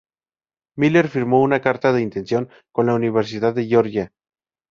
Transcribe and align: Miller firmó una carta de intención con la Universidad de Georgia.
Miller 0.77 1.09
firmó 1.09 1.43
una 1.43 1.61
carta 1.61 1.93
de 1.93 2.01
intención 2.01 2.49
con 2.71 2.87
la 2.87 2.95
Universidad 2.95 3.53
de 3.53 3.67
Georgia. 3.67 4.11